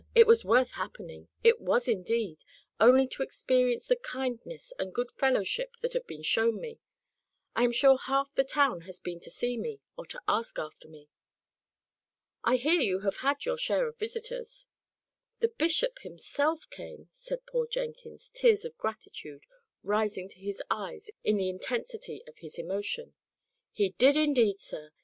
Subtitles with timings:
[0.15, 1.27] it was worth happening!
[1.43, 2.43] it was indeed;
[2.79, 6.79] only to experience the kindness and good fellowship that have been shown me.
[7.55, 10.87] I am sure half the town has been to see me, or to ask after
[10.87, 11.07] me."
[12.43, 14.65] "I hear you have had your share of visitors."
[15.39, 19.45] "The bishop himself came," said poor Jenkins, tears of gratitude
[19.83, 23.13] rising to his eyes in the intensity of his emotion.
[23.71, 24.89] "He did, indeed, sir.